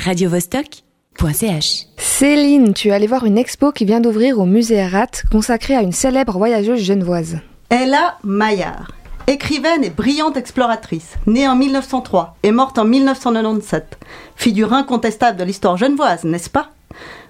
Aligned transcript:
radiovostok.ch. 0.00 1.86
Céline, 1.96 2.74
tu 2.74 2.88
es 2.88 2.90
allée 2.92 3.06
voir 3.06 3.24
une 3.26 3.38
expo 3.38 3.70
qui 3.72 3.84
vient 3.84 4.00
d'ouvrir 4.00 4.38
au 4.38 4.46
musée 4.46 4.84
Rat 4.84 5.22
consacrée 5.30 5.76
à 5.76 5.82
une 5.82 5.92
célèbre 5.92 6.38
voyageuse 6.38 6.82
genevoise. 6.82 7.38
Ella 7.70 8.16
Maillard, 8.24 8.90
écrivaine 9.26 9.84
et 9.84 9.90
brillante 9.90 10.36
exploratrice, 10.36 11.14
née 11.26 11.46
en 11.46 11.54
1903 11.54 12.36
et 12.42 12.50
morte 12.50 12.78
en 12.78 12.84
1997, 12.84 13.98
figure 14.36 14.72
incontestable 14.72 15.38
de 15.38 15.44
l'histoire 15.44 15.76
genevoise, 15.76 16.24
n'est-ce 16.24 16.50
pas? 16.50 16.70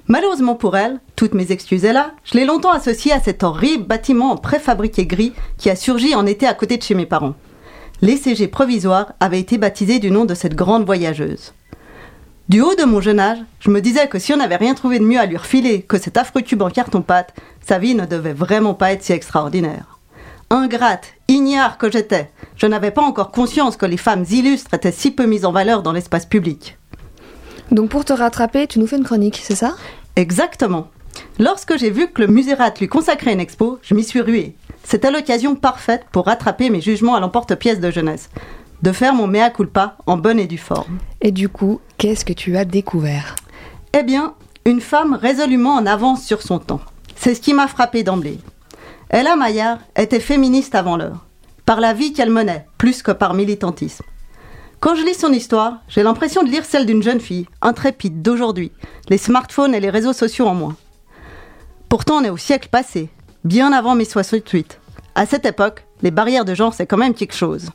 Malheureusement 0.06 0.54
pour 0.54 0.76
elle, 0.76 1.00
toutes 1.14 1.34
mes 1.34 1.52
excuses 1.52 1.84
est 1.84 1.92
là, 1.92 2.12
je 2.24 2.34
l'ai 2.34 2.44
longtemps 2.44 2.72
associée 2.72 3.12
à 3.12 3.20
cet 3.20 3.42
horrible 3.42 3.84
bâtiment 3.84 4.30
en 4.30 4.36
préfabriqué 4.36 5.06
gris 5.06 5.32
qui 5.58 5.70
a 5.70 5.76
surgi 5.76 6.14
en 6.14 6.26
été 6.26 6.46
à 6.46 6.54
côté 6.54 6.78
de 6.78 6.82
chez 6.82 6.94
mes 6.94 7.06
parents. 7.06 7.34
L'ECG 8.00 8.48
provisoire 8.48 9.12
avait 9.20 9.40
été 9.40 9.58
baptisé 9.58 9.98
du 9.98 10.10
nom 10.10 10.24
de 10.24 10.34
cette 10.34 10.54
grande 10.54 10.86
voyageuse. 10.86 11.52
Du 12.50 12.62
haut 12.62 12.74
de 12.74 12.82
mon 12.82 13.00
jeune 13.00 13.20
âge, 13.20 13.38
je 13.60 13.70
me 13.70 13.80
disais 13.80 14.08
que 14.08 14.18
si 14.18 14.32
on 14.32 14.38
n'avait 14.38 14.56
rien 14.56 14.74
trouvé 14.74 14.98
de 14.98 15.04
mieux 15.04 15.20
à 15.20 15.26
lui 15.26 15.36
refiler 15.36 15.82
que 15.82 16.00
cet 16.00 16.16
affreux 16.16 16.42
tube 16.42 16.62
en 16.62 16.68
carton-pâte, 16.68 17.32
sa 17.64 17.78
vie 17.78 17.94
ne 17.94 18.06
devait 18.06 18.32
vraiment 18.32 18.74
pas 18.74 18.90
être 18.90 19.04
si 19.04 19.12
extraordinaire. 19.12 20.00
Ingrate, 20.50 21.12
ignare 21.28 21.78
que 21.78 21.88
j'étais, 21.92 22.28
je 22.56 22.66
n'avais 22.66 22.90
pas 22.90 23.02
encore 23.02 23.30
conscience 23.30 23.76
que 23.76 23.86
les 23.86 23.96
femmes 23.96 24.24
illustres 24.28 24.74
étaient 24.74 24.90
si 24.90 25.12
peu 25.12 25.26
mises 25.26 25.44
en 25.44 25.52
valeur 25.52 25.84
dans 25.84 25.92
l'espace 25.92 26.26
public. 26.26 26.76
Donc 27.70 27.88
pour 27.88 28.04
te 28.04 28.12
rattraper, 28.12 28.66
tu 28.66 28.80
nous 28.80 28.88
fais 28.88 28.96
une 28.96 29.04
chronique, 29.04 29.40
c'est 29.40 29.54
ça? 29.54 29.76
Exactement. 30.16 30.88
Lorsque 31.38 31.78
j'ai 31.78 31.90
vu 31.90 32.08
que 32.08 32.20
le 32.20 32.26
Musérat 32.26 32.74
lui 32.80 32.88
consacrait 32.88 33.32
une 33.32 33.38
expo, 33.38 33.78
je 33.82 33.94
m'y 33.94 34.02
suis 34.02 34.20
ruée. 34.20 34.56
C'était 34.82 35.12
l'occasion 35.12 35.54
parfaite 35.54 36.04
pour 36.10 36.26
rattraper 36.26 36.68
mes 36.68 36.80
jugements 36.80 37.14
à 37.14 37.20
l'emporte-pièce 37.20 37.78
de 37.78 37.92
jeunesse, 37.92 38.28
de 38.82 38.92
faire 38.92 39.14
mon 39.14 39.26
mea 39.26 39.50
culpa 39.50 39.96
en 40.06 40.16
bonne 40.16 40.38
et 40.38 40.46
due 40.46 40.58
forme. 40.58 40.98
Et 41.20 41.32
du 41.32 41.48
coup, 41.48 41.80
qu'est-ce 41.98 42.24
que 42.24 42.32
tu 42.32 42.56
as 42.56 42.64
découvert? 42.64 43.36
Eh 43.92 44.02
bien, 44.02 44.34
une 44.64 44.80
femme 44.80 45.14
résolument 45.14 45.74
en 45.74 45.86
avance 45.86 46.24
sur 46.24 46.42
son 46.42 46.58
temps. 46.58 46.80
C'est 47.16 47.34
ce 47.34 47.40
qui 47.40 47.54
m'a 47.54 47.68
frappé 47.68 48.02
d'emblée. 48.02 48.38
Ella 49.10 49.36
Maillard 49.36 49.78
était 49.96 50.20
féministe 50.20 50.74
avant 50.74 50.96
l'heure, 50.96 51.26
par 51.66 51.80
la 51.80 51.92
vie 51.92 52.12
qu'elle 52.12 52.30
menait, 52.30 52.66
plus 52.78 53.02
que 53.02 53.10
par 53.10 53.34
militantisme. 53.34 54.04
Quand 54.78 54.94
je 54.94 55.04
lis 55.04 55.14
son 55.14 55.32
histoire, 55.32 55.82
j'ai 55.88 56.02
l'impression 56.02 56.42
de 56.42 56.48
lire 56.48 56.64
celle 56.64 56.86
d'une 56.86 57.02
jeune 57.02 57.20
fille, 57.20 57.46
intrépide 57.60 58.22
d'aujourd'hui, 58.22 58.72
les 59.10 59.18
smartphones 59.18 59.74
et 59.74 59.80
les 59.80 59.90
réseaux 59.90 60.14
sociaux 60.14 60.46
en 60.46 60.54
moins. 60.54 60.76
Pourtant, 61.90 62.18
on 62.18 62.24
est 62.24 62.30
au 62.30 62.38
siècle 62.38 62.68
passé, 62.70 63.10
bien 63.44 63.72
avant 63.72 63.94
mai 63.94 64.04
68. 64.04 64.80
À 65.14 65.26
cette 65.26 65.44
époque, 65.44 65.84
les 66.02 66.10
barrières 66.10 66.44
de 66.44 66.54
genre, 66.54 66.72
c'est 66.72 66.86
quand 66.86 66.96
même 66.96 67.14
quelque 67.14 67.34
chose. 67.34 67.68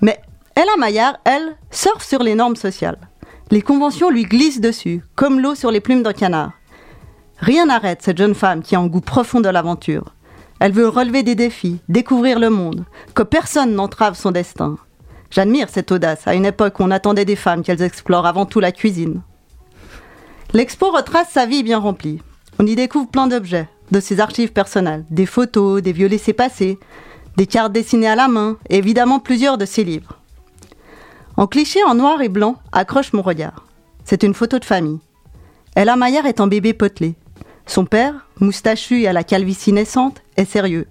Mais 0.00 0.20
Ella 0.56 0.76
Maillard, 0.78 1.18
elle, 1.24 1.56
surfe 1.70 2.04
sur 2.04 2.22
les 2.22 2.34
normes 2.34 2.56
sociales. 2.56 2.98
Les 3.50 3.62
conventions 3.62 4.10
lui 4.10 4.24
glissent 4.24 4.60
dessus, 4.60 5.02
comme 5.14 5.40
l'eau 5.40 5.54
sur 5.54 5.70
les 5.70 5.80
plumes 5.80 6.02
d'un 6.02 6.12
canard. 6.12 6.52
Rien 7.38 7.66
n'arrête 7.66 8.02
cette 8.02 8.18
jeune 8.18 8.34
femme 8.34 8.62
qui 8.62 8.76
a 8.76 8.80
un 8.80 8.86
goût 8.86 9.00
profond 9.00 9.40
de 9.40 9.48
l'aventure. 9.48 10.14
Elle 10.60 10.72
veut 10.72 10.88
relever 10.88 11.22
des 11.22 11.34
défis, 11.34 11.78
découvrir 11.88 12.38
le 12.38 12.50
monde, 12.50 12.84
que 13.14 13.22
personne 13.22 13.74
n'entrave 13.74 14.14
son 14.14 14.30
destin. 14.30 14.76
J'admire 15.30 15.68
cette 15.70 15.90
audace, 15.90 16.26
à 16.26 16.34
une 16.34 16.44
époque 16.44 16.78
où 16.78 16.82
on 16.82 16.90
attendait 16.90 17.24
des 17.24 17.36
femmes 17.36 17.62
qu'elles 17.62 17.82
explorent 17.82 18.26
avant 18.26 18.46
tout 18.46 18.60
la 18.60 18.72
cuisine. 18.72 19.22
L'expo 20.52 20.90
retrace 20.90 21.30
sa 21.30 21.46
vie 21.46 21.62
bien 21.62 21.78
remplie. 21.78 22.20
On 22.58 22.66
y 22.66 22.74
découvre 22.74 23.08
plein 23.08 23.26
d'objets, 23.26 23.68
de 23.90 24.00
ses 24.00 24.20
archives 24.20 24.52
personnelles, 24.52 25.04
des 25.10 25.26
photos, 25.26 25.80
des 25.80 25.92
vieux 25.92 26.08
laissés-passer, 26.08 26.78
des 27.40 27.46
cartes 27.46 27.72
dessinées 27.72 28.06
à 28.06 28.16
la 28.16 28.28
main, 28.28 28.58
évidemment 28.68 29.18
plusieurs 29.18 29.56
de 29.56 29.64
ses 29.64 29.82
livres. 29.82 30.18
En 31.38 31.46
cliché 31.46 31.82
en 31.84 31.94
noir 31.94 32.20
et 32.20 32.28
blanc 32.28 32.56
accroche 32.70 33.14
mon 33.14 33.22
regard. 33.22 33.64
C'est 34.04 34.22
une 34.22 34.34
photo 34.34 34.58
de 34.58 34.64
famille. 34.66 34.98
Ella 35.74 35.96
Maillard 35.96 36.26
est 36.26 36.40
en 36.40 36.48
bébé 36.48 36.74
potelé. 36.74 37.14
Son 37.64 37.86
père, 37.86 38.26
moustachu 38.40 39.00
et 39.00 39.08
à 39.08 39.14
la 39.14 39.24
calvitie 39.24 39.72
naissante, 39.72 40.20
est 40.36 40.44
sérieux. 40.44 40.86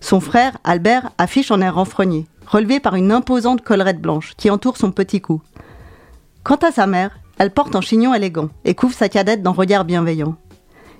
Son 0.00 0.18
frère, 0.18 0.58
Albert, 0.64 1.12
affiche 1.18 1.52
en 1.52 1.60
air 1.60 1.76
renfrogné, 1.76 2.26
relevé 2.48 2.80
par 2.80 2.96
une 2.96 3.12
imposante 3.12 3.62
collerette 3.62 4.00
blanche 4.00 4.32
qui 4.36 4.50
entoure 4.50 4.76
son 4.76 4.90
petit 4.90 5.20
cou. 5.20 5.40
Quant 6.42 6.56
à 6.56 6.72
sa 6.72 6.88
mère, 6.88 7.20
elle 7.38 7.52
porte 7.52 7.76
un 7.76 7.80
chignon 7.80 8.12
élégant 8.12 8.48
et 8.64 8.74
couvre 8.74 8.96
sa 8.96 9.08
cadette 9.08 9.44
d'un 9.44 9.52
regard 9.52 9.84
bienveillant. 9.84 10.34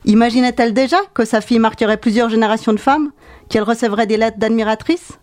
Imaginait-elle 0.05 0.73
déjà 0.73 0.99
que 1.15 1.25
sa 1.25 1.41
fille 1.41 1.59
marquerait 1.59 1.99
plusieurs 1.99 2.31
générations 2.31 2.73
de 2.73 2.81
femmes, 2.81 3.13
qu'elle 3.49 3.63
recevrait 3.63 4.07
des 4.07 4.17
lettres 4.17 4.39
d'admiratrices? 4.39 5.19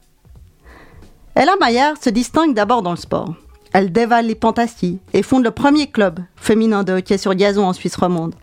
Ella 1.36 1.54
Maillard 1.60 1.98
se 2.02 2.10
distingue 2.10 2.54
d'abord 2.54 2.82
dans 2.82 2.92
le 2.92 2.98
sport. 2.98 3.36
Elle 3.74 3.92
dévale 3.92 4.28
les 4.28 4.36
pantasties 4.36 5.00
et 5.14 5.24
fonde 5.24 5.44
le 5.44 5.52
premier 5.52 5.88
club 5.88 6.20
féminin 6.36 6.84
de 6.84 6.94
hockey 6.94 7.18
sur 7.18 7.36
gazon 7.36 7.66
en 7.66 7.74
Suisse 7.74 7.96
romande. 7.96 8.36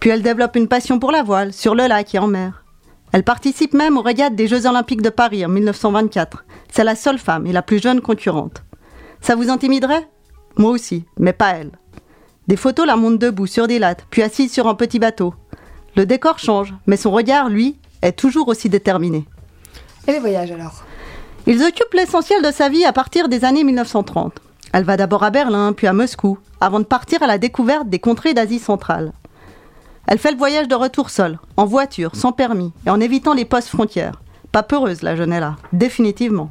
Puis 0.00 0.10
elle 0.10 0.22
développe 0.22 0.56
une 0.56 0.68
passion 0.68 0.98
pour 0.98 1.12
la 1.12 1.22
voile, 1.22 1.52
sur 1.52 1.74
le 1.74 1.86
lac 1.86 2.14
et 2.14 2.18
en 2.18 2.26
mer. 2.26 2.64
Elle 3.12 3.22
participe 3.22 3.74
même 3.74 3.96
aux 3.96 4.02
régates 4.02 4.34
des 4.34 4.48
Jeux 4.48 4.66
Olympiques 4.66 5.02
de 5.02 5.08
Paris 5.08 5.46
en 5.46 5.48
1924. 5.48 6.44
C'est 6.70 6.84
la 6.84 6.96
seule 6.96 7.18
femme 7.18 7.46
et 7.46 7.52
la 7.52 7.62
plus 7.62 7.80
jeune 7.80 8.00
concurrente. 8.00 8.64
Ça 9.20 9.36
vous 9.36 9.50
intimiderait? 9.50 10.08
Moi 10.56 10.72
aussi, 10.72 11.04
mais 11.18 11.32
pas 11.32 11.52
elle. 11.52 11.70
Des 12.46 12.56
photos 12.56 12.86
la 12.86 12.96
montrent 12.96 13.18
debout 13.18 13.46
sur 13.46 13.66
des 13.66 13.78
lattes, 13.78 14.04
puis 14.10 14.22
assise 14.22 14.52
sur 14.52 14.68
un 14.68 14.74
petit 14.74 14.98
bateau. 14.98 15.34
Le 15.96 16.04
décor 16.04 16.38
change, 16.38 16.74
mais 16.86 16.96
son 16.96 17.10
regard, 17.10 17.48
lui, 17.48 17.76
est 18.02 18.12
toujours 18.12 18.48
aussi 18.48 18.68
déterminé. 18.68 19.26
Et 20.06 20.12
les 20.12 20.18
voyages 20.18 20.50
alors? 20.50 20.84
Ils 21.46 21.62
occupent 21.62 21.94
l'essentiel 21.94 22.42
de 22.42 22.50
sa 22.50 22.68
vie 22.68 22.84
à 22.84 22.92
partir 22.92 23.28
des 23.28 23.44
années 23.44 23.64
1930. 23.64 24.32
Elle 24.72 24.84
va 24.84 24.96
d'abord 24.96 25.22
à 25.22 25.30
Berlin, 25.30 25.72
puis 25.72 25.86
à 25.86 25.92
Moscou, 25.92 26.38
avant 26.60 26.80
de 26.80 26.84
partir 26.84 27.22
à 27.22 27.26
la 27.26 27.38
découverte 27.38 27.88
des 27.88 27.98
contrées 27.98 28.34
d'Asie 28.34 28.58
centrale. 28.58 29.12
Elle 30.06 30.18
fait 30.18 30.32
le 30.32 30.38
voyage 30.38 30.68
de 30.68 30.74
retour 30.74 31.10
seule, 31.10 31.38
en 31.56 31.64
voiture, 31.64 32.14
sans 32.14 32.32
permis, 32.32 32.72
et 32.86 32.90
en 32.90 33.00
évitant 33.00 33.32
les 33.32 33.44
postes 33.46 33.68
frontières. 33.68 34.20
Pas 34.52 34.62
peureuse, 34.62 35.02
la 35.02 35.16
jeune 35.16 35.38
là, 35.38 35.56
définitivement. 35.72 36.50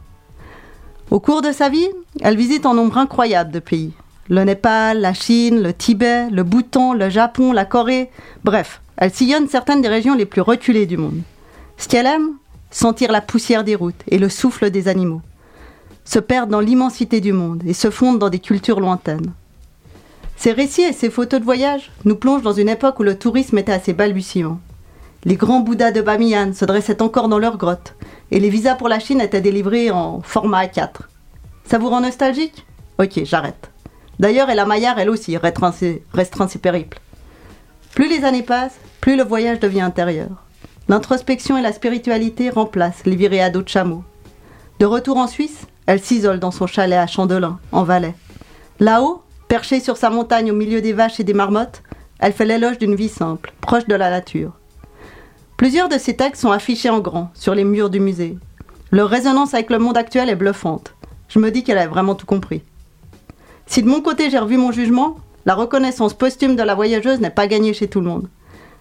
Au 1.12 1.20
cours 1.20 1.42
de 1.42 1.52
sa 1.52 1.70
vie, 1.70 1.88
elle 2.22 2.38
visite 2.38 2.66
un 2.66 2.74
nombre 2.74 2.98
incroyable 2.98 3.52
de 3.52 3.60
pays. 3.60 3.94
Le 4.30 4.44
Népal, 4.44 5.02
la 5.02 5.14
Chine, 5.14 5.62
le 5.62 5.74
Tibet, 5.74 6.30
le 6.30 6.44
Bhoutan, 6.44 6.94
le 6.94 7.10
Japon, 7.10 7.52
la 7.52 7.66
Corée. 7.66 8.10
Bref, 8.44 8.82
elle 8.96 9.14
sillonne 9.14 9.50
certaines 9.50 9.82
des 9.82 9.90
régions 9.90 10.16
les 10.16 10.26
plus 10.26 10.42
reculées 10.42 10.86
du 10.86 10.98
monde. 10.98 11.22
Ce 11.78 11.90
qu'elle 11.90 12.06
aime, 12.06 12.36
sentir 12.72 13.12
la 13.12 13.20
poussière 13.20 13.66
des 13.66 13.76
routes 13.76 14.02
et 14.08 14.18
le 14.18 14.30
souffle 14.30 14.70
des 14.72 14.88
animaux. 14.88 15.22
Se 16.06 16.20
perdre 16.20 16.52
dans 16.52 16.62
l'immensité 16.62 17.20
du 17.20 17.34
monde 17.34 17.64
et 17.66 17.74
se 17.74 17.90
fondre 17.90 18.20
dans 18.20 18.30
des 18.30 18.40
cultures 18.40 18.80
lointaines. 18.80 19.34
Ces 20.38 20.54
récits 20.54 20.82
et 20.82 20.94
ces 20.94 21.10
photos 21.10 21.40
de 21.40 21.46
voyage 21.46 21.92
nous 22.06 22.16
plongent 22.16 22.44
dans 22.44 22.54
une 22.54 22.70
époque 22.70 23.00
où 23.00 23.04
le 23.04 23.18
tourisme 23.18 23.58
était 23.58 23.72
à 23.74 23.80
ses 23.80 23.94
balbutiements. 23.94 24.60
Les 25.26 25.36
grands 25.36 25.62
bouddhas 25.62 25.92
de 25.92 26.02
Bamiyan 26.02 26.54
se 26.54 26.66
dressaient 26.66 27.02
encore 27.02 27.30
dans 27.30 27.40
leurs 27.40 27.58
grottes, 27.58 27.96
et 28.32 28.40
les 28.40 28.50
visas 28.50 28.76
pour 28.76 28.90
la 28.90 29.00
Chine 29.00 29.22
étaient 29.22 29.40
délivrés 29.42 29.92
en 29.92 30.22
format 30.22 30.66
A4. 30.66 30.90
Ça 31.66 31.78
vous 31.78 31.90
rend 31.90 32.02
nostalgique? 32.02 32.66
Ok, 33.00 33.22
j'arrête. 33.24 33.73
D'ailleurs, 34.20 34.50
Ella 34.50 34.66
Maillard, 34.66 35.00
elle 35.00 35.10
aussi, 35.10 35.38
restreint 35.38 35.72
ses, 35.72 36.60
périples. 36.62 37.00
Plus 37.94 38.10
les 38.10 38.26
années 38.26 38.44
passent, 38.44 38.80
plus 39.02 39.16
le 39.16 39.24
voyage 39.24 39.60
devient 39.60 39.82
intérieur. 39.82 40.44
L'introspection 40.88 41.58
et 41.58 41.62
la 41.62 41.74
spiritualité 41.74 42.50
remplacent 42.50 43.06
les 43.06 43.16
virées 43.16 43.42
à 43.42 43.50
dos 43.50 43.62
de 43.62 43.70
chameau. 43.70 44.04
De 44.80 44.86
retour 44.86 45.18
en 45.18 45.28
Suisse, 45.28 45.68
elle 45.86 46.02
s'isole 46.02 46.40
dans 46.40 46.52
son 46.52 46.68
chalet 46.68 47.00
à 47.00 47.08
Chandelin, 47.08 47.60
en 47.72 47.84
Valais. 47.84 48.16
Là-haut, 48.80 49.22
perchée 49.48 49.80
sur 49.80 49.98
sa 49.98 50.10
montagne 50.10 50.52
au 50.52 50.56
milieu 50.56 50.82
des 50.82 50.94
vaches 50.94 51.20
et 51.20 51.24
des 51.24 51.34
marmottes, 51.34 51.84
elle 52.20 52.34
fait 52.34 52.46
l'éloge 52.46 52.78
d'une 52.78 52.96
vie 52.96 53.10
simple, 53.10 53.54
proche 53.62 53.88
de 53.88 53.96
la 53.96 54.10
nature. 54.10 54.54
Plusieurs 55.58 55.90
de 55.90 55.98
ses 55.98 56.16
textes 56.16 56.42
sont 56.42 56.52
affichés 56.52 56.90
en 56.90 57.00
grand 57.00 57.30
sur 57.34 57.56
les 57.56 57.64
murs 57.64 57.90
du 57.90 58.00
musée. 58.00 58.38
Leur 58.92 59.10
résonance 59.10 59.54
avec 59.54 59.70
le 59.70 59.80
monde 59.80 59.98
actuel 59.98 60.30
est 60.30 60.36
bluffante. 60.36 60.94
Je 61.30 61.40
me 61.40 61.52
dis 61.52 61.64
qu'elle 61.64 61.78
a 61.78 61.88
vraiment 61.88 62.16
tout 62.16 62.26
compris. 62.26 62.64
Si 63.74 63.82
de 63.82 63.88
mon 63.88 64.02
côté 64.02 64.30
j'ai 64.30 64.38
revu 64.38 64.56
mon 64.56 64.72
jugement, 64.72 65.16
la 65.48 65.56
reconnaissance 65.56 66.14
posthume 66.14 66.56
de 66.56 66.62
la 66.62 66.76
voyageuse 66.76 67.20
n'est 67.20 67.32
pas 67.32 67.48
gagnée 67.48 67.74
chez 67.74 67.88
tout 67.88 68.02
le 68.02 68.06
monde. 68.06 68.30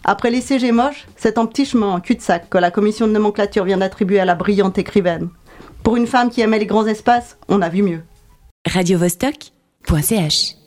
Après 0.05 0.31
les 0.31 0.43
CG 0.43 0.71
moches, 0.71 1.07
c'est 1.17 1.39
un 1.39 1.47
petit 1.47 1.65
chemin 1.65 1.87
en 1.87 1.99
cul-de-sac 1.99 2.51
que 2.51 2.59
la 2.59 2.71
commission 2.71 3.07
de 3.07 3.13
nomenclature 3.13 3.65
vient 3.65 3.79
d'attribuer 3.79 4.21
à 4.21 4.27
la 4.27 4.35
brillante 4.35 4.77
écrivaine. 4.77 5.31
Pour 5.83 5.97
une 5.97 6.07
femme 6.07 6.29
qui 6.29 6.43
aimait 6.43 6.59
les 6.59 6.67
grands 6.67 6.87
espaces, 6.87 7.39
on 7.49 7.63
a 7.63 7.71
vu 7.71 7.83
mieux. 7.83 8.03
radiovostok.ch 8.71 10.57